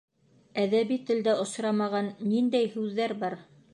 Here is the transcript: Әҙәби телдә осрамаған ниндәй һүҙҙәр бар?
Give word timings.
Әҙәби 0.61 0.97
телдә 1.09 1.35
осрамаған 1.43 2.09
ниндәй 2.33 2.73
һүҙҙәр 2.77 3.15
бар? 3.25 3.37